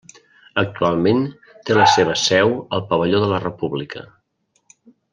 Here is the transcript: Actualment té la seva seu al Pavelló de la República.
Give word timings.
Actualment 0.61 1.19
té 1.69 1.77
la 1.77 1.85
seva 1.97 2.17
seu 2.23 2.57
al 2.79 2.83
Pavelló 2.95 3.23
de 3.27 3.31
la 3.35 3.43
República. 3.47 4.07